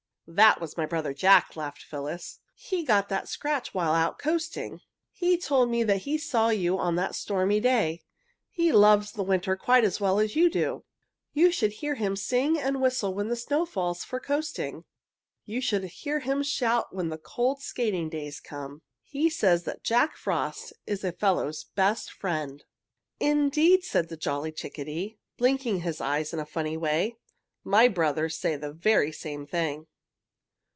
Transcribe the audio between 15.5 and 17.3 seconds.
should hear him shout when the